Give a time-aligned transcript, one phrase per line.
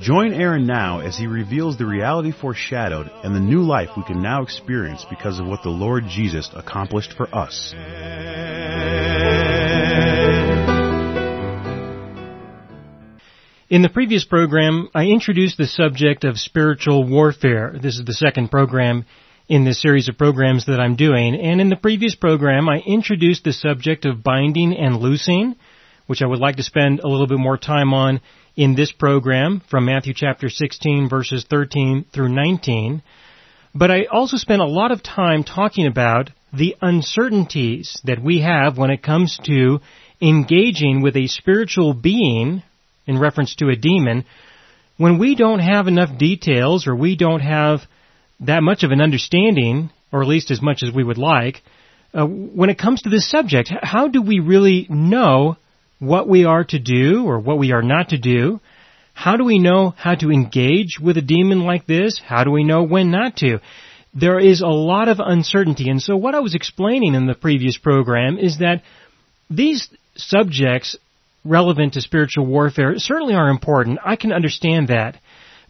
[0.00, 4.22] Join Aaron now as he reveals the reality foreshadowed and the new life we can
[4.22, 7.72] now experience because of what the Lord Jesus accomplished for us.
[13.70, 17.74] In the previous program, I introduced the subject of spiritual warfare.
[17.80, 19.06] This is the second program
[19.48, 21.34] in this series of programs that I'm doing.
[21.34, 25.56] And in the previous program, I introduced the subject of binding and loosing,
[26.06, 28.20] which I would like to spend a little bit more time on
[28.56, 33.02] in this program from Matthew chapter 16 verses 13 through 19.
[33.74, 38.78] But I also spent a lot of time talking about the uncertainties that we have
[38.78, 39.80] when it comes to
[40.20, 42.62] engaging with a spiritual being
[43.06, 44.24] in reference to a demon,
[44.96, 47.80] when we don't have enough details or we don't have
[48.40, 51.62] that much of an understanding, or at least as much as we would like,
[52.14, 55.56] uh, when it comes to this subject, how do we really know
[55.98, 58.60] what we are to do or what we are not to do?
[59.14, 62.20] How do we know how to engage with a demon like this?
[62.24, 63.60] How do we know when not to?
[64.12, 65.88] There is a lot of uncertainty.
[65.88, 68.82] And so what I was explaining in the previous program is that
[69.48, 70.96] these subjects
[71.44, 73.98] relevant to spiritual warfare certainly are important.
[74.04, 75.18] I can understand that.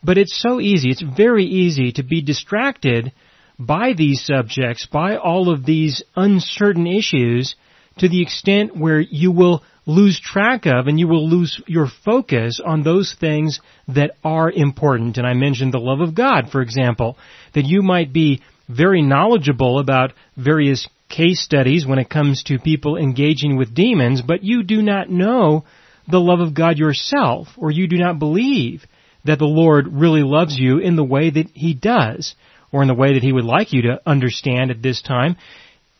[0.02, 3.12] But it's so easy, it's very easy to be distracted
[3.58, 7.56] by these subjects, by all of these uncertain issues,
[7.98, 12.60] to the extent where you will lose track of and you will lose your focus
[12.64, 15.16] on those things that are important.
[15.16, 17.16] And I mentioned the love of God, for example,
[17.54, 22.96] that you might be very knowledgeable about various case studies when it comes to people
[22.96, 25.64] engaging with demons, but you do not know
[26.10, 28.84] the love of God yourself, or you do not believe
[29.24, 32.34] that the Lord really loves you in the way that He does,
[32.72, 35.36] or in the way that He would like you to understand at this time,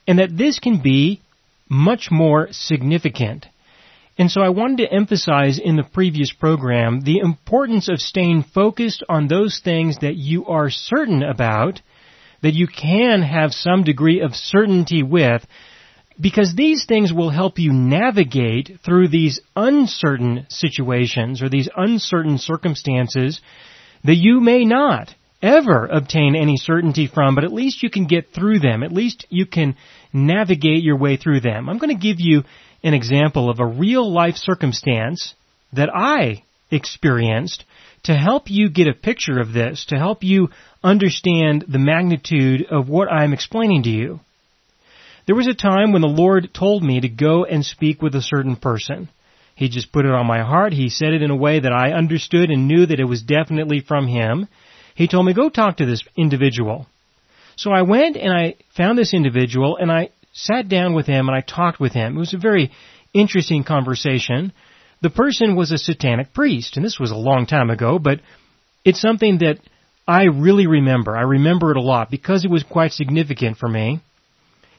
[0.07, 1.21] and that this can be
[1.69, 3.47] much more significant.
[4.19, 9.05] And so I wanted to emphasize in the previous program the importance of staying focused
[9.09, 11.83] on those things that you are certain about,
[12.43, 15.47] that you can have some degree of certainty with,
[16.19, 23.43] because these things will help you navigate through these uncertain situations or these uncertain circumstances
[24.03, 28.33] that you may not ever obtain any certainty from, but at least you can get
[28.33, 28.83] through them.
[28.83, 29.77] At least you can
[30.11, 31.69] navigate your way through them.
[31.69, 32.45] I'm going to give you
[32.83, 35.35] an example of a real life circumstance
[35.73, 37.65] that I experienced
[38.05, 40.49] to help you get a picture of this, to help you
[40.83, 44.21] understand the magnitude of what I'm explaining to you.
[45.27, 48.23] There was a time when the Lord told me to go and speak with a
[48.23, 49.09] certain person.
[49.57, 50.73] He just put it on my heart.
[50.73, 53.81] He said it in a way that I understood and knew that it was definitely
[53.81, 54.47] from Him.
[54.95, 56.87] He told me, go talk to this individual.
[57.57, 61.37] So I went and I found this individual and I sat down with him and
[61.37, 62.17] I talked with him.
[62.17, 62.71] It was a very
[63.15, 64.53] interesting conversation.
[65.01, 68.21] The person was a satanic priest, and this was a long time ago, but
[68.85, 69.59] it's something that
[70.07, 71.17] I really remember.
[71.17, 74.01] I remember it a lot because it was quite significant for me.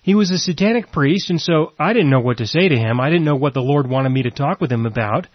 [0.03, 2.99] He was a satanic priest, and so I didn't know what to say to him.
[2.99, 5.27] I didn't know what the Lord wanted me to talk with him about.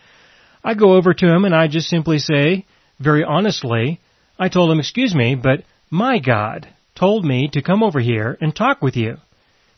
[0.65, 2.65] I go over to him and I just simply say,
[3.01, 4.01] very honestly,
[4.39, 8.55] I told him, excuse me, but my God told me to come over here and
[8.55, 9.17] talk with you.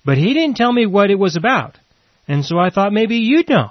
[0.04, 1.76] But he didn't tell me what it was about.
[2.28, 3.70] And so I thought maybe you'd know.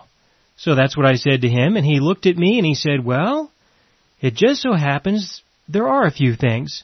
[0.58, 3.04] So that's what I said to him, and he looked at me and he said,
[3.04, 3.52] well,
[4.22, 6.84] it just so happens there are a few things.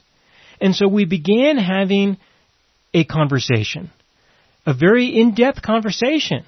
[0.60, 2.18] And so we began having
[2.92, 3.90] a conversation
[4.66, 6.44] a very in-depth conversation.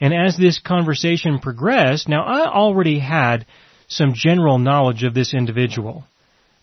[0.00, 3.46] And as this conversation progressed, now I already had
[3.88, 6.04] some general knowledge of this individual,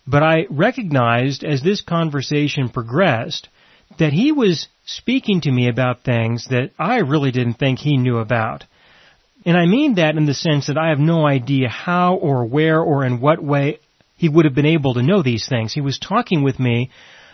[0.06, 3.48] but I recognized as this conversation progressed
[3.98, 8.18] that he was speaking to me about things that I really didn't think he knew
[8.18, 8.64] about.
[9.44, 12.80] And I mean that in the sense that I have no idea how or where
[12.80, 13.80] or in what way
[14.16, 15.72] he would have been able to know these things.
[15.72, 16.90] He was talking with me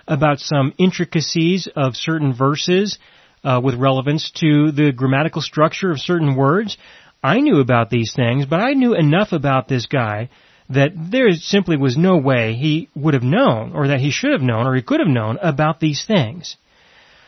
[0.06, 2.98] about some intricacies of certain verses
[3.44, 6.78] uh, with relevance to the grammatical structure of certain words.
[7.22, 10.30] I knew about these things, but I knew enough about this guy
[10.70, 14.42] that there simply was no way he would have known, or that he should have
[14.42, 16.56] known, or he could have known about these things.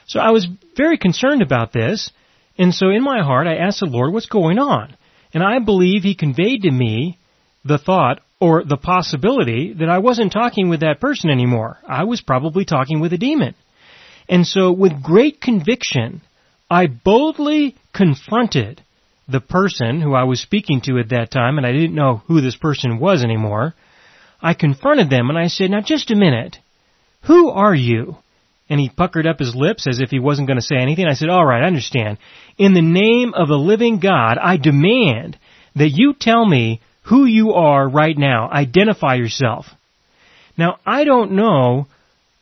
[0.06, 0.46] So I was
[0.76, 2.10] very concerned about this,
[2.58, 4.96] and so in my heart I asked the Lord, what's going on?
[5.32, 7.19] And I believe He conveyed to me
[7.64, 11.78] the thought or the possibility that I wasn't talking with that person anymore.
[11.87, 13.54] I was probably talking with a demon.
[14.28, 16.22] And so with great conviction,
[16.70, 18.82] I boldly confronted
[19.30, 22.40] the person who I was speaking to at that time, and I didn't know who
[22.40, 23.74] this person was anymore.
[24.42, 26.56] I confronted them and I said, now just a minute.
[27.26, 28.16] Who are you?
[28.68, 31.06] And he puckered up his lips as if he wasn't going to say anything.
[31.06, 32.18] I said, alright, I understand.
[32.56, 35.38] In the name of the living God, I demand
[35.74, 38.50] that you tell me who you are right now.
[38.50, 39.66] Identify yourself.
[40.56, 41.86] Now, I don't know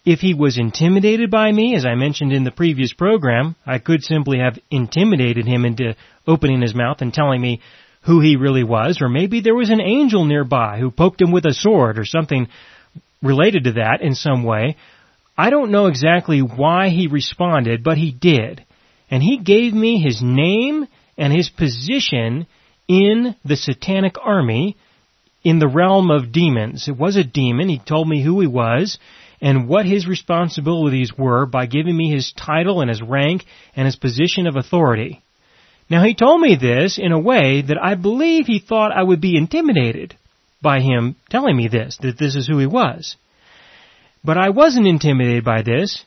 [0.04, 4.02] if he was intimidated by me, as I mentioned in the previous program, I could
[4.02, 5.96] simply have intimidated him into
[6.26, 7.60] opening his mouth and telling me
[8.02, 11.44] who he really was, or maybe there was an angel nearby who poked him with
[11.44, 12.48] a sword or something
[13.22, 14.76] related to that in some way.
[15.36, 18.64] I don't know exactly why he responded, but he did.
[19.10, 20.86] And he gave me his name
[21.16, 22.46] and his position
[22.86, 24.76] in the satanic army
[25.44, 26.88] in the realm of demons.
[26.88, 27.68] It was a demon.
[27.68, 28.98] He told me who he was
[29.40, 33.44] and what his responsibilities were by giving me his title and his rank
[33.76, 35.22] and his position of authority.
[35.90, 39.20] Now he told me this in a way that I believe he thought I would
[39.20, 40.16] be intimidated
[40.60, 43.16] by him telling me this, that this is who he was.
[44.24, 46.04] But I wasn't intimidated by this,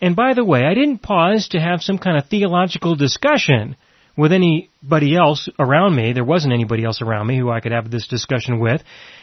[0.00, 3.76] and by the way, I didn't pause to have some kind of theological discussion
[4.20, 6.12] with anybody else around me.
[6.12, 8.82] There wasn't anybody else around me who I could have this discussion with.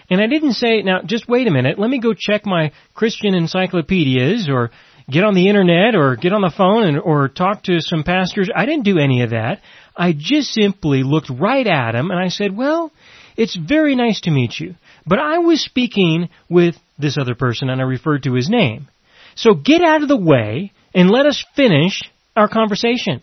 [0.09, 3.35] And I didn't say, now just wait a minute, let me go check my Christian
[3.35, 4.71] encyclopedias or
[5.07, 8.49] get on the internet or get on the phone and, or talk to some pastors.
[8.53, 9.61] I didn't do any of that.
[9.95, 12.91] I just simply looked right at him and I said, well,
[13.35, 14.73] it's very nice to meet you.
[15.05, 18.87] But I was speaking with this other person and I referred to his name.
[19.35, 22.01] So get out of the way and let us finish
[22.35, 23.21] our conversation.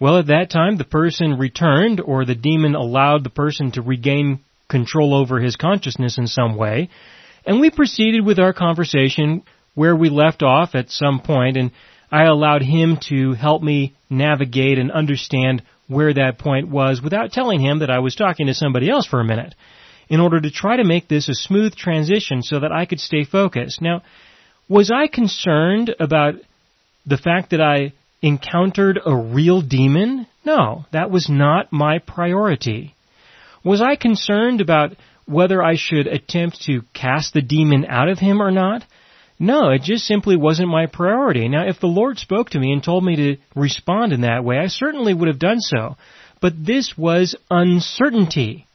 [0.00, 4.40] Well, at that time, the person returned or the demon allowed the person to regain
[4.68, 6.88] control over his consciousness in some way.
[7.44, 9.42] And we proceeded with our conversation
[9.74, 11.72] where we left off at some point and
[12.10, 17.60] I allowed him to help me navigate and understand where that point was without telling
[17.60, 19.54] him that I was talking to somebody else for a minute
[20.08, 23.24] in order to try to make this a smooth transition so that I could stay
[23.24, 23.82] focused.
[23.82, 24.02] Now,
[24.68, 26.34] was I concerned about
[27.06, 27.92] the fact that I
[28.22, 30.26] encountered a real demon?
[30.44, 32.94] No, that was not my priority.
[33.64, 38.40] Was I concerned about whether I should attempt to cast the demon out of him
[38.40, 38.84] or not?
[39.38, 41.48] No, it just simply wasn't my priority.
[41.48, 44.58] Now, if the Lord spoke to me and told me to respond in that way,
[44.58, 45.96] I certainly would have done so.
[46.40, 48.66] But this was uncertainty.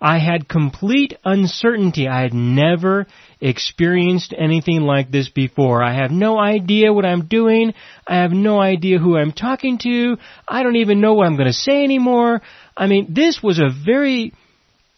[0.00, 2.08] I had complete uncertainty.
[2.08, 3.06] I had never
[3.40, 5.82] experienced anything like this before.
[5.82, 7.74] I have no idea what I'm doing.
[8.06, 10.16] I have no idea who I'm talking to.
[10.48, 12.40] I don't even know what I'm going to say anymore.
[12.76, 14.32] I mean, this was a very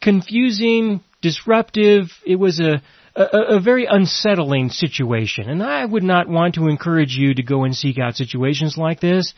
[0.00, 2.82] confusing, disruptive, it was a,
[3.16, 5.48] a, a, very unsettling situation.
[5.48, 9.00] And I would not want to encourage you to go and seek out situations like
[9.00, 9.32] this,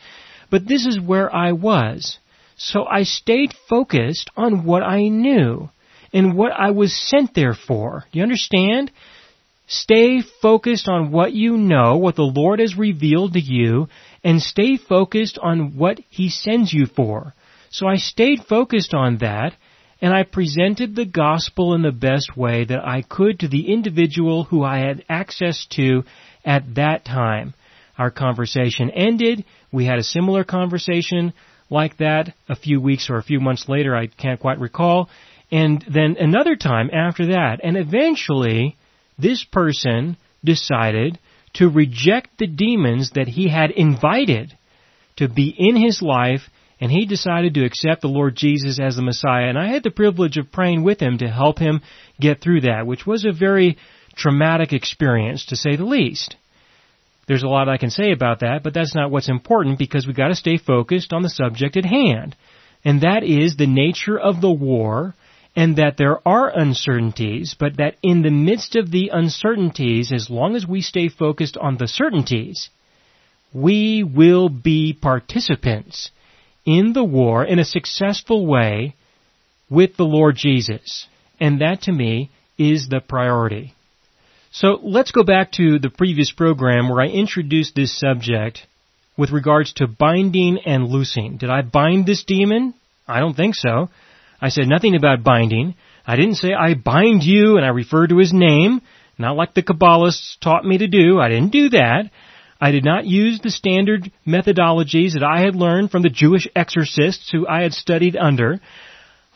[0.49, 2.17] but this is where I was.
[2.57, 5.69] So I stayed focused on what I knew
[6.13, 8.05] and what I was sent there for.
[8.11, 8.91] You understand?
[9.67, 13.89] Stay focused on what you know, what the Lord has revealed to you,
[14.23, 17.33] and stay focused on what He sends you for.
[17.71, 19.53] So I stayed focused on that,
[20.01, 24.45] and I presented the gospel in the best way that I could to the individual
[24.45, 26.03] who I had access to
[26.45, 27.53] at that time.
[27.97, 29.43] Our conversation ended.
[29.71, 31.33] We had a similar conversation
[31.69, 35.09] like that a few weeks or a few months later, I can't quite recall.
[35.51, 38.75] And then another time after that, and eventually
[39.17, 41.19] this person decided
[41.53, 44.57] to reject the demons that he had invited
[45.17, 46.41] to be in his life
[46.79, 49.91] and he decided to accept the Lord Jesus as the Messiah and I had the
[49.91, 51.81] privilege of praying with him to help him
[52.19, 53.77] get through that, which was a very
[54.15, 56.35] traumatic experience to say the least.
[57.27, 60.15] There's a lot I can say about that, but that's not what's important because we've
[60.15, 62.35] got to stay focused on the subject at hand.
[62.83, 65.15] And that is the nature of the war
[65.55, 70.55] and that there are uncertainties, but that in the midst of the uncertainties, as long
[70.55, 72.69] as we stay focused on the certainties,
[73.53, 76.11] we will be participants
[76.65, 78.95] in the war in a successful way
[79.69, 81.07] with the Lord Jesus.
[81.39, 83.73] And that to me is the priority.
[84.57, 88.65] So let's go back to the previous program where I introduced this subject
[89.17, 91.35] with regards to binding and loosing.
[91.35, 92.73] Did I bind this demon?
[93.05, 93.89] I don't think so.
[94.39, 95.75] I said nothing about binding.
[96.07, 98.79] I didn't say I bind you and I referred to his name,
[99.17, 101.19] not like the Kabbalists taught me to do.
[101.19, 102.09] I didn't do that.
[102.61, 107.29] I did not use the standard methodologies that I had learned from the Jewish exorcists
[107.29, 108.61] who I had studied under.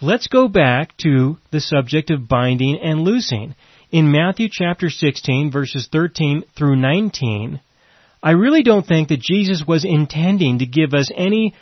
[0.02, 3.56] Let's go back to the subject of binding and loosing.
[3.92, 7.60] In Matthew chapter 16 verses 13 through 19,
[8.22, 11.56] I really don't think that Jesus was intending to give us any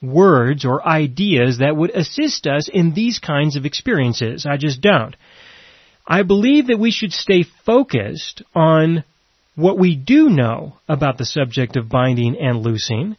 [0.00, 4.46] words or ideas that would assist us in these kinds of experiences.
[4.46, 5.16] I just don't.
[6.06, 9.02] I believe that we should stay focused on
[9.56, 13.16] what we do know about the subject of binding and loosing,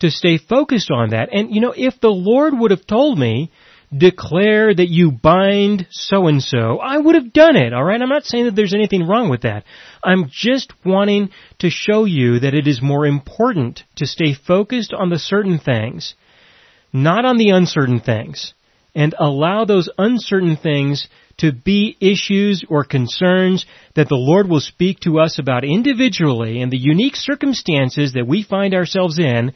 [0.00, 1.28] to stay focused on that.
[1.30, 3.50] And you know, if the Lord would have told me,
[3.96, 8.00] declare that you bind so and so, I would have done it, alright?
[8.00, 9.64] I'm not saying that there's anything wrong with that.
[10.02, 15.10] I'm just wanting to show you that it is more important to stay focused on
[15.10, 16.14] the certain things
[16.92, 18.52] not on the uncertain things,
[18.94, 21.08] and allow those uncertain things
[21.38, 23.64] to be issues or concerns
[23.96, 28.42] that the Lord will speak to us about individually in the unique circumstances that we
[28.42, 29.52] find ourselves in,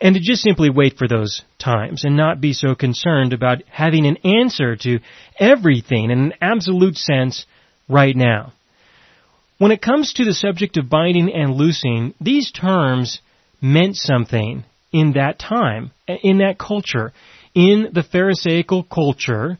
[0.00, 4.06] and to just simply wait for those times and not be so concerned about having
[4.06, 4.98] an answer to
[5.38, 7.46] everything in an absolute sense
[7.88, 8.52] right now.
[9.58, 13.20] When it comes to the subject of binding and loosing, these terms
[13.62, 17.12] meant something in that time, in that culture.
[17.54, 19.58] In the Pharisaical culture,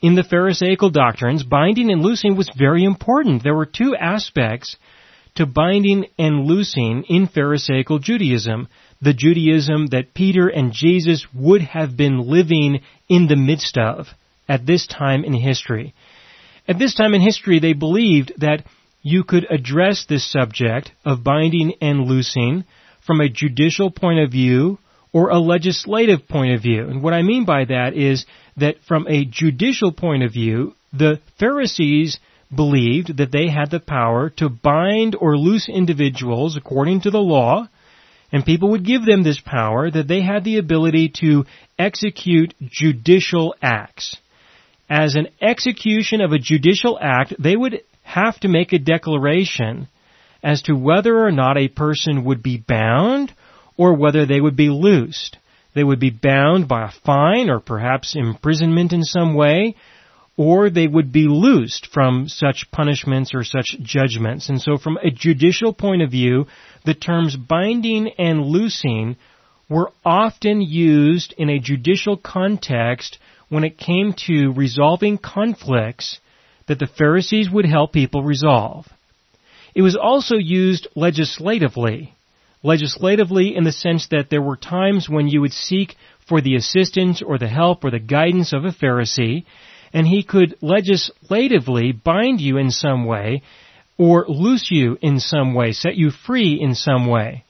[0.00, 3.42] in the Pharisaical doctrines, binding and loosing was very important.
[3.42, 4.76] There were two aspects
[5.34, 8.68] to binding and loosing in Pharisaical Judaism.
[9.00, 14.06] The Judaism that Peter and Jesus would have been living in the midst of
[14.48, 15.94] at this time in history.
[16.68, 18.64] At this time in history, they believed that
[19.02, 22.64] you could address this subject of binding and loosing
[23.06, 24.78] from a judicial point of view
[25.12, 26.88] or a legislative point of view.
[26.88, 28.26] And what I mean by that is
[28.56, 32.18] that from a judicial point of view, the Pharisees
[32.54, 37.68] believed that they had the power to bind or loose individuals according to the law,
[38.32, 41.44] and people would give them this power that they had the ability to
[41.78, 44.16] execute judicial acts.
[44.88, 49.88] As an execution of a judicial act, they would have to make a declaration
[50.42, 53.32] as to whether or not a person would be bound
[53.76, 55.38] or whether they would be loosed.
[55.74, 59.74] They would be bound by a fine or perhaps imprisonment in some way,
[60.36, 64.48] or they would be loosed from such punishments or such judgments.
[64.48, 66.46] And so from a judicial point of view,
[66.84, 69.16] the terms binding and loosing
[69.68, 76.20] were often used in a judicial context when it came to resolving conflicts
[76.68, 78.86] that the Pharisees would help people resolve.
[79.74, 82.12] It was also used legislatively.
[82.62, 85.94] Legislatively in the sense that there were times when you would seek
[86.28, 89.44] for the assistance or the help or the guidance of a Pharisee,
[89.96, 93.42] and he could legislatively bind you in some way
[93.96, 97.44] or loose you in some way, set you free in some way.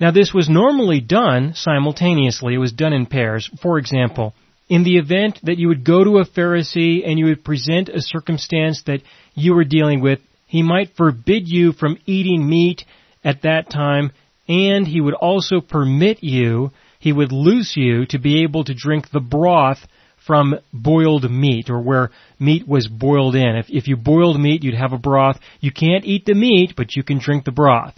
[0.00, 2.54] Now this was normally done simultaneously.
[2.54, 3.48] It was done in pairs.
[3.62, 4.34] For example,
[4.68, 8.02] in the event that you would go to a Pharisee and you would present a
[8.02, 9.02] circumstance that
[9.36, 12.84] you were dealing with he might forbid you from eating meat
[13.24, 14.10] at that time,
[14.48, 19.10] and he would also permit you, he would loose you to be able to drink
[19.10, 19.86] the broth
[20.26, 23.56] from boiled meat or where meat was boiled in.
[23.56, 25.38] If, if you boiled meat, you'd have a broth.
[25.60, 27.94] You can't eat the meat, but you can drink the broth.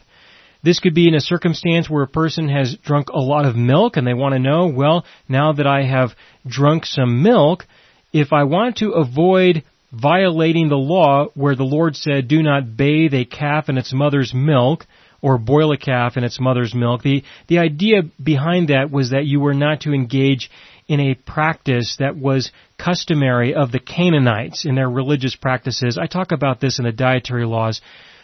[0.63, 3.97] This could be in a circumstance where a person has drunk a lot of milk
[3.97, 6.11] and they want to know, well, now that I have
[6.47, 7.65] drunk some milk,
[8.13, 13.15] if I want to avoid violating the law where the Lord said, do not bathe
[13.15, 14.87] a calf in its mother's milk
[15.21, 17.03] or boil a calf in its mother's milk.
[17.03, 20.51] The, the idea behind that was that you were not to engage
[20.89, 25.99] in a practice that was customary of the Canaanites in their religious practices.
[26.01, 27.81] I talk about this in the dietary laws.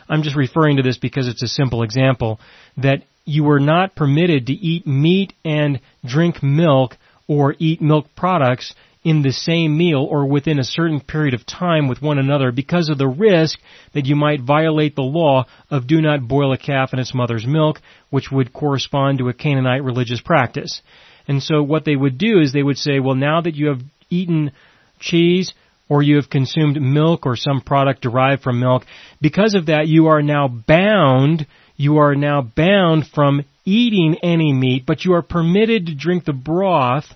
[0.09, 2.41] I'm just referring to this because it's a simple example
[2.79, 8.75] that you were not permitted to eat meat and drink milk or eat milk products
[9.03, 12.89] in the same meal or within a certain period of time with one another because
[12.89, 13.59] of the risk
[13.93, 17.47] that you might violate the law of do not boil a calf in its mother's
[17.47, 20.81] milk, which would correspond to a Canaanite religious practice.
[21.27, 23.81] And so what they would do is they would say, well now that you have
[24.11, 24.53] eaten
[25.01, 25.53] cheese,
[25.89, 28.85] or you have consumed milk or some product derived from milk,
[29.21, 34.85] because of that you are now bound, you are now bound from eating any meat,
[34.87, 37.07] but you are permitted to drink the broth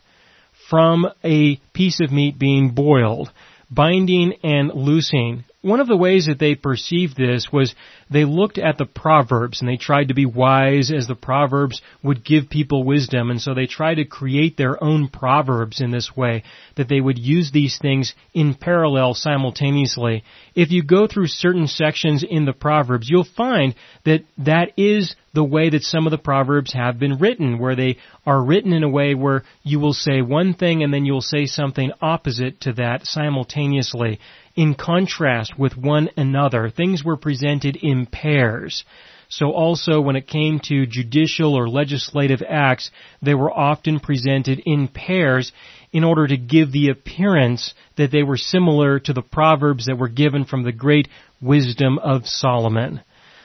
[0.68, 3.30] from a piece of meat being boiled,
[3.70, 5.44] binding and loosing.
[5.60, 7.74] One of the ways that they perceived this was
[8.08, 12.24] they looked at the Proverbs and they tried to be wise as the Proverbs would
[12.24, 16.44] give people wisdom and so they tried to create their own Proverbs in this way
[16.76, 20.22] that they would use these things in parallel simultaneously.
[20.54, 23.74] If you go through certain sections in the Proverbs, you'll find
[24.04, 27.98] that that is the way that some of the Proverbs have been written, where they
[28.24, 31.46] are written in a way where you will say one thing and then you'll say
[31.46, 34.20] something opposite to that simultaneously
[34.58, 36.68] in contrast with one another.
[36.68, 38.84] Things were presented in pairs.
[39.28, 42.90] So also when it came to judicial or legislative acts,
[43.22, 45.52] they were often presented in pairs
[45.92, 50.08] in order to give the appearance that they were similar to the proverbs that were
[50.08, 51.06] given from the great
[51.40, 53.02] wisdom of Solomon.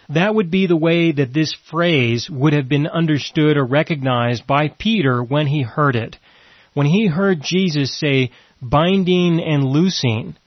[0.10, 4.70] That would be the way that this phrase would have been understood or recognized by
[4.70, 6.18] Peter when he heard it.
[6.74, 10.38] When he heard Jesus say, binding and loosing,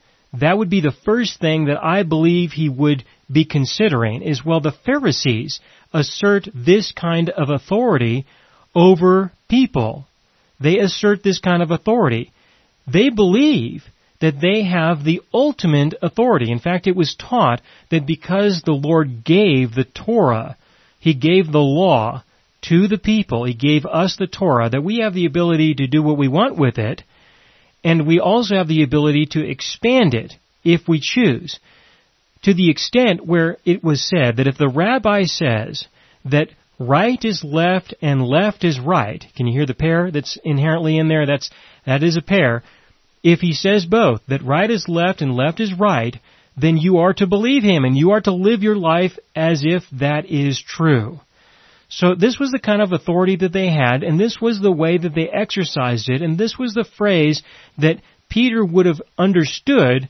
[0.40, 4.60] that would be the first thing that I believe he would be considering is, well,
[4.60, 5.60] the Pharisees
[5.92, 8.26] assert this kind of authority
[8.74, 10.06] over people.
[10.60, 12.32] They assert this kind of authority.
[12.86, 13.84] They believe
[14.20, 16.50] that they have the ultimate authority.
[16.50, 20.56] In fact, it was taught that because the Lord gave the Torah,
[21.00, 22.22] He gave the law
[22.62, 26.02] to the people, He gave us the Torah, that we have the ability to do
[26.02, 27.02] what we want with it,
[27.84, 31.58] and we also have the ability to expand it if we choose.
[32.42, 35.86] To the extent where it was said that if the rabbi says
[36.24, 40.98] that right is left and left is right, can you hear the pair that's inherently
[40.98, 41.26] in there?
[41.26, 41.50] That's,
[41.86, 42.62] that is a pair.
[43.22, 46.16] If he says both, that right is left and left is right,
[46.56, 49.82] then you are to believe him and you are to live your life as if
[49.92, 51.20] that is true.
[51.88, 54.98] So this was the kind of authority that they had, and this was the way
[54.98, 57.42] that they exercised it, and this was the phrase
[57.78, 60.08] that Peter would have understood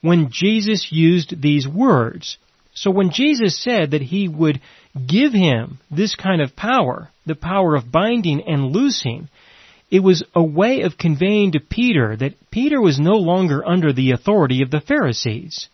[0.00, 2.38] when Jesus used these words.
[2.72, 4.60] So when Jesus said that he would
[5.06, 9.28] give him this kind of power, the power of binding and loosing,
[9.90, 14.12] it was a way of conveying to Peter that Peter was no longer under the
[14.12, 15.68] authority of the Pharisees.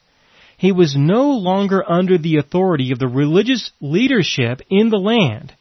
[0.57, 5.53] He was no longer under the authority of the religious leadership in the land.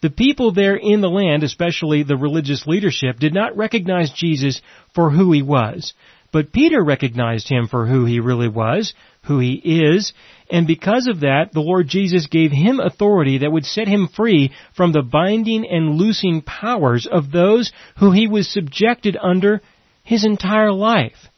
[0.00, 4.60] The people there in the land, especially the religious leadership, did not recognize Jesus
[4.94, 5.94] for who he was.
[6.32, 10.12] But Peter recognized him for who he really was, who he is,
[10.50, 14.52] and because of that, the Lord Jesus gave him authority that would set him free
[14.74, 19.60] from the binding and loosing powers of those who he was subjected under
[20.04, 21.28] his entire life.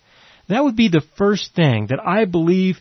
[0.48, 2.78] That would be the first thing that I believe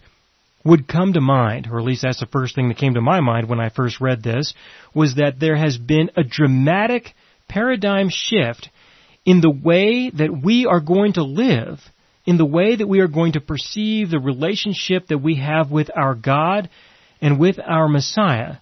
[0.64, 3.22] would come to mind, or at least that's the first thing that came to my
[3.22, 4.54] mind when I first read this,
[4.94, 7.14] was that there has been a dramatic
[7.48, 8.70] paradigm shift
[9.26, 11.80] in the way that we are going to live
[12.28, 15.90] in the way that we are going to perceive the relationship that we have with
[15.96, 16.70] our God
[17.22, 18.58] and with our Messiah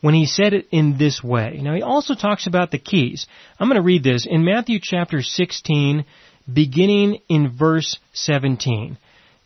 [0.00, 1.60] when he said it in this way.
[1.62, 3.26] Now he also talks about the keys.
[3.58, 6.04] I'm going to read this in Matthew chapter 16
[6.52, 8.98] beginning in verse 17.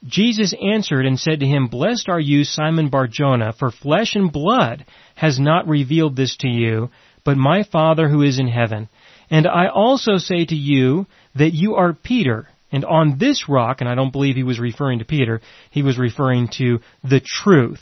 [0.07, 4.85] Jesus answered and said to him, Blessed are you, Simon Barjona, for flesh and blood
[5.17, 6.91] has not revealed this to you,
[7.25, 8.89] but my Father who is in heaven.
[9.31, 13.89] And I also say to you that you are Peter, and on this rock, and
[13.89, 17.81] I don't believe he was referring to Peter, he was referring to the truth.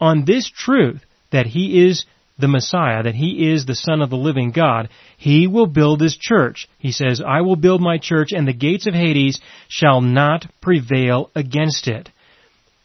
[0.00, 2.06] On this truth, that he is
[2.38, 6.16] the Messiah, that he is the Son of the living God, he will build his
[6.16, 6.68] church.
[6.78, 11.30] He says, I will build my church and the gates of Hades shall not prevail
[11.34, 12.08] against it.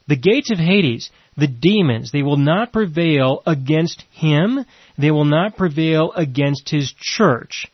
[0.08, 4.66] The gates of Hades, the demons, they will not prevail against him.
[4.98, 7.68] They will not prevail against his church.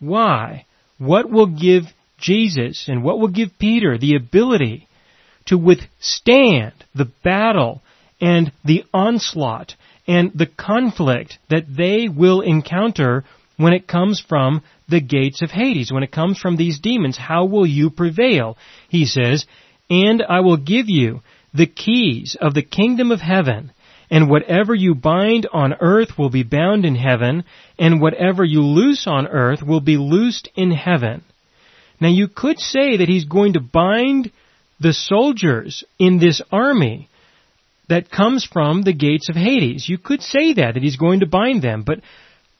[0.00, 0.64] Why?
[0.98, 1.84] What will give
[2.18, 4.88] Jesus and what will give Peter the ability
[5.46, 7.82] to withstand the battle
[8.20, 9.74] and the onslaught
[10.06, 13.24] and the conflict that they will encounter
[13.56, 17.16] when it comes from the gates of Hades, when it comes from these demons.
[17.16, 18.56] How will you prevail?
[18.88, 19.46] He says,
[19.88, 21.22] and I will give you
[21.54, 23.72] the keys of the kingdom of heaven,
[24.10, 27.44] and whatever you bind on earth will be bound in heaven,
[27.78, 31.24] and whatever you loose on earth will be loosed in heaven.
[32.00, 34.30] Now you could say that he's going to bind
[34.78, 37.08] the soldiers in this army
[37.88, 39.88] that comes from the gates of Hades.
[39.88, 42.00] You could say that, that he's going to bind them, but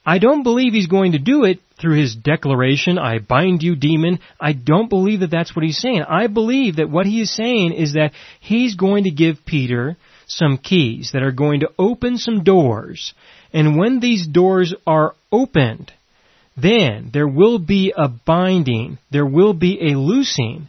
[0.05, 4.21] I don't believe he's going to do it through his declaration, I bind you demon.
[4.41, 6.05] I don't believe that that's what he's saying.
[6.09, 10.59] I believe that what he is saying is that he's going to give Peter some
[10.59, 13.13] keys that are going to open some doors.
[13.53, 15.93] And when these doors are opened,
[16.57, 20.69] then there will be a binding, there will be a loosing,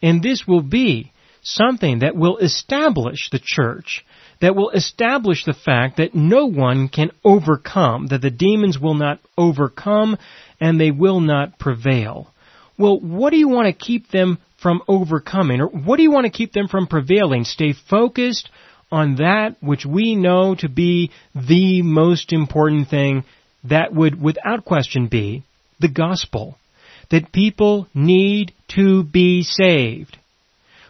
[0.00, 1.12] and this will be
[1.46, 4.04] something that will establish the church,
[4.40, 9.20] that will establish the fact that no one can overcome, that the demons will not
[9.38, 10.16] overcome,
[10.60, 12.32] and they will not prevail.
[12.76, 16.24] Well, what do you want to keep them from overcoming, or what do you want
[16.24, 17.44] to keep them from prevailing?
[17.44, 18.50] Stay focused
[18.90, 23.24] on that which we know to be the most important thing
[23.64, 25.44] that would without question be
[25.78, 26.58] the gospel.
[27.10, 30.18] That people need to be saved.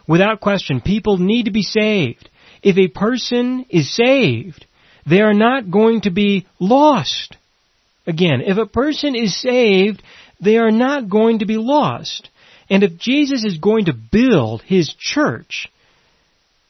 [0.07, 2.29] Without question, people need to be saved.
[2.63, 4.65] If a person is saved,
[5.05, 7.35] they are not going to be lost.
[8.05, 10.01] Again, if a person is saved,
[10.39, 12.29] they are not going to be lost.
[12.69, 15.69] And if Jesus is going to build his church,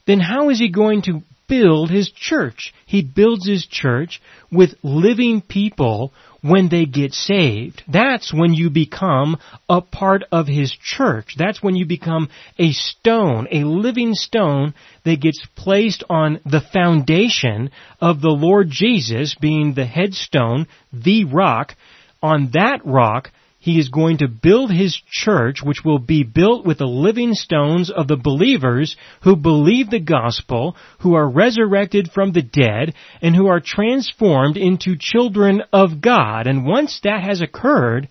[0.05, 2.73] then how is he going to build his church?
[2.85, 7.83] He builds his church with living people when they get saved.
[7.87, 9.37] That's when you become
[9.69, 11.35] a part of His church.
[11.37, 17.71] That's when you become a stone, a living stone that gets placed on the foundation
[17.99, 21.75] of the Lord Jesus being the headstone, the rock.
[22.23, 23.31] On that rock,
[23.67, 27.89] he is going to build his church, which will be built with the living stones
[27.89, 33.47] of the believers who believe the gospel, who are resurrected from the dead, and who
[33.47, 36.47] are transformed into children of God.
[36.47, 38.07] And once that has occurred,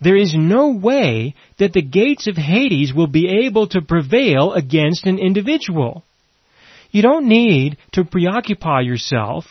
[0.00, 5.06] there is no way that the gates of Hades will be able to prevail against
[5.06, 6.02] an individual.
[6.90, 9.44] You don't need to preoccupy yourself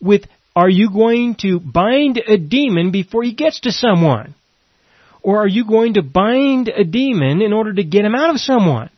[0.00, 0.24] with
[0.56, 4.34] are you going to bind a demon before he gets to someone?
[5.28, 8.40] Or are you going to bind a demon in order to get him out of
[8.40, 8.88] someone?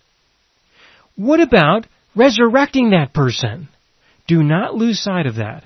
[1.17, 3.69] What about resurrecting that person?
[4.29, 5.65] Do not lose sight of that.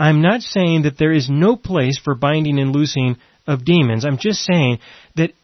[0.00, 4.04] I'm not saying that there is no place for binding and loosing of demons.
[4.04, 4.80] I'm just saying
[5.14, 5.34] that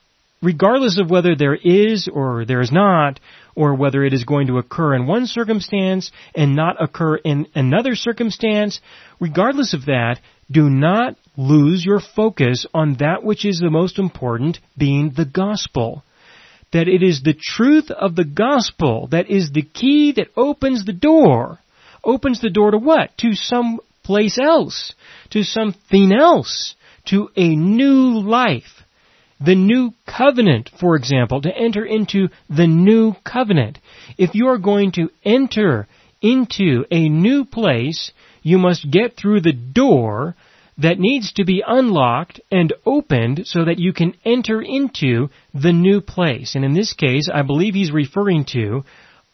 [0.42, 3.20] regardless of whether there is or there is not,
[3.54, 7.94] or whether it is going to occur in one circumstance and not occur in another
[7.94, 8.80] circumstance,
[9.20, 10.18] regardless of that,
[10.50, 16.02] do not lose your focus on that which is the most important, being the gospel.
[16.72, 20.92] That it is the truth of the gospel that is the key that opens the
[20.92, 21.58] door.
[22.04, 23.16] Opens the door to what?
[23.18, 24.94] To some place else.
[25.30, 26.74] To something else.
[27.06, 28.82] To a new life.
[29.40, 33.78] The new covenant, for example, to enter into the new covenant.
[34.18, 35.86] If you are going to enter
[36.20, 40.34] into a new place, you must get through the door
[40.78, 46.00] that needs to be unlocked and opened so that you can enter into the new
[46.00, 46.54] place.
[46.54, 48.84] And in this case, I believe he's referring to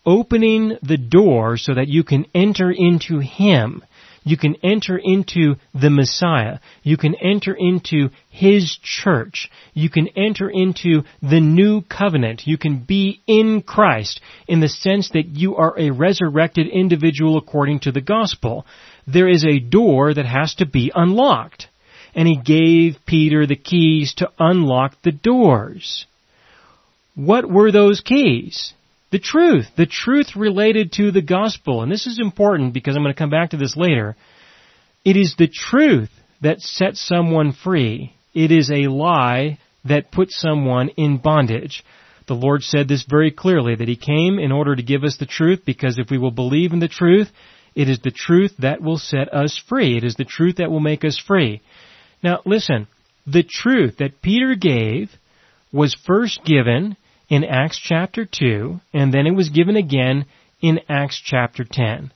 [0.06, 3.82] opening the door so that you can enter into Him.
[4.24, 6.58] You can enter into the Messiah.
[6.82, 9.50] You can enter into His church.
[9.74, 12.46] You can enter into the new covenant.
[12.46, 17.80] You can be in Christ in the sense that you are a resurrected individual according
[17.80, 18.64] to the gospel
[19.06, 21.68] there is a door that has to be unlocked.
[22.14, 26.06] And he gave Peter the keys to unlock the doors.
[27.14, 28.72] What were those keys?
[29.14, 29.68] The truth.
[29.76, 31.82] The truth related to the gospel.
[31.82, 34.16] And this is important because I'm going to come back to this later.
[35.04, 38.12] It is the truth that sets someone free.
[38.34, 41.84] It is a lie that puts someone in bondage.
[42.26, 45.26] The Lord said this very clearly, that He came in order to give us the
[45.26, 47.30] truth, because if we will believe in the truth,
[47.76, 49.96] it is the truth that will set us free.
[49.96, 51.62] It is the truth that will make us free.
[52.20, 52.88] Now listen,
[53.28, 55.12] the truth that Peter gave
[55.72, 56.96] was first given
[57.28, 60.26] in Acts chapter 2, and then it was given again
[60.60, 62.12] in Acts chapter 10.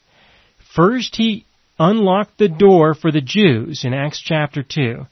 [0.75, 1.45] First he
[1.79, 5.07] unlocked the door for the Jews in Acts chapter 2,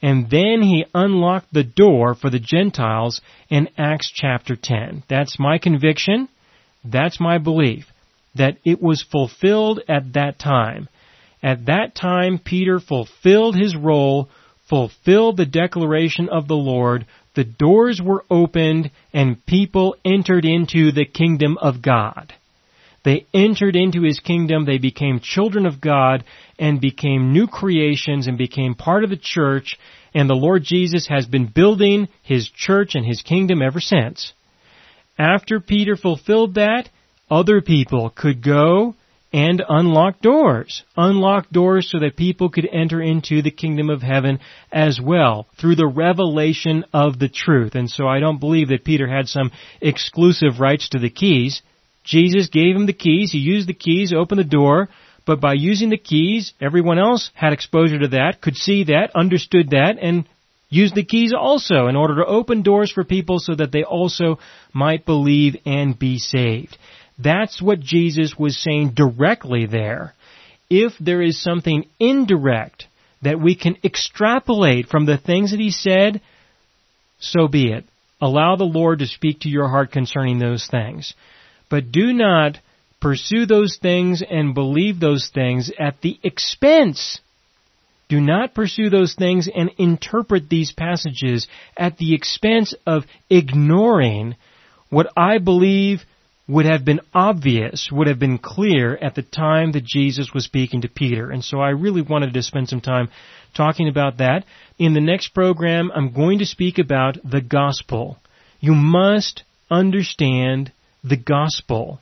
[0.00, 5.04] and then he unlocked the door for the Gentiles in Acts chapter 10.
[5.08, 6.28] That's my conviction.
[6.84, 7.86] That's my belief
[8.34, 10.88] that it was fulfilled at that time.
[11.42, 14.28] At that time, Peter fulfilled his role,
[14.68, 21.06] fulfilled the declaration of the Lord, the doors were opened, and people entered into the
[21.06, 22.32] kingdom of God.
[23.04, 26.24] They entered into his kingdom, they became children of God,
[26.58, 29.76] and became new creations, and became part of the church,
[30.14, 34.32] and the Lord Jesus has been building his church and his kingdom ever since.
[35.18, 36.90] After Peter fulfilled that,
[37.30, 38.94] other people could go
[39.32, 40.82] and unlock doors.
[40.96, 44.40] Unlock doors so that people could enter into the kingdom of heaven
[44.70, 47.74] as well through the revelation of the truth.
[47.74, 51.62] And so I don't believe that Peter had some exclusive rights to the keys.
[52.04, 53.32] Jesus gave him the keys.
[53.32, 54.88] He used the keys, opened the door.
[55.24, 59.70] But by using the keys, everyone else had exposure to that, could see that, understood
[59.70, 60.28] that, and
[60.68, 64.38] used the keys also in order to open doors for people so that they also
[64.72, 66.76] might believe and be saved.
[67.18, 70.14] That's what Jesus was saying directly there.
[70.70, 72.86] If there is something indirect
[73.22, 76.20] that we can extrapolate from the things that he said,
[77.20, 77.84] so be it.
[78.20, 81.14] Allow the Lord to speak to your heart concerning those things.
[81.68, 82.58] But do not
[83.00, 87.20] pursue those things and believe those things at the expense.
[88.08, 94.36] Do not pursue those things and interpret these passages at the expense of ignoring
[94.90, 96.04] what I believe
[96.48, 100.82] would have been obvious, would have been clear at the time that Jesus was speaking
[100.82, 101.30] to Peter.
[101.30, 103.08] And so I really wanted to spend some time
[103.54, 104.44] talking about that.
[104.78, 108.18] In the next program, I'm going to speak about the gospel.
[108.60, 110.72] You must understand
[111.04, 112.00] the gospel.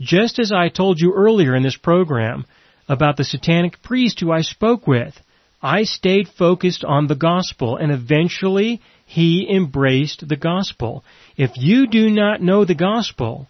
[0.00, 2.44] Just as I told you earlier in this program
[2.88, 5.18] about the satanic priest who I spoke with,
[5.62, 11.04] I stayed focused on the gospel and eventually he embraced the gospel.
[11.36, 13.48] If you do not know the gospel,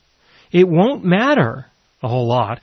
[0.53, 1.67] it won't matter
[2.03, 2.61] a whole lot.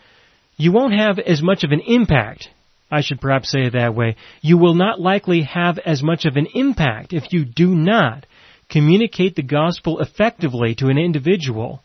[0.57, 2.49] You won't have as much of an impact.
[2.91, 4.17] I should perhaps say it that way.
[4.41, 8.25] You will not likely have as much of an impact if you do not
[8.69, 11.81] communicate the gospel effectively to an individual.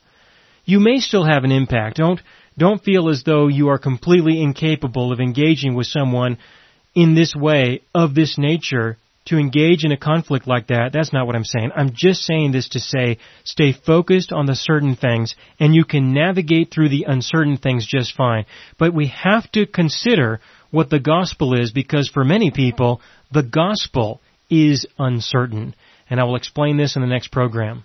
[0.64, 1.96] You may still have an impact.
[1.96, 2.20] Don't,
[2.58, 6.38] don't feel as though you are completely incapable of engaging with someone
[6.94, 11.26] in this way, of this nature, to engage in a conflict like that, that's not
[11.26, 11.70] what I'm saying.
[11.74, 16.12] I'm just saying this to say stay focused on the certain things and you can
[16.12, 18.46] navigate through the uncertain things just fine.
[18.78, 23.00] But we have to consider what the gospel is because for many people,
[23.32, 25.74] the gospel is uncertain.
[26.10, 27.84] And I will explain this in the next program.